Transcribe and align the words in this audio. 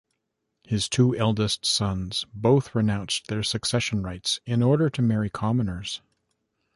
His 0.63 0.89
two 0.89 1.15
eldest 1.15 1.63
sons 1.63 2.25
both 2.33 2.73
renounced 2.73 3.27
their 3.27 3.43
succession 3.43 4.01
rights 4.01 4.39
in 4.47 4.63
order 4.63 4.89
to 4.89 5.01
marry 5.03 5.29
commoners. 5.29 6.01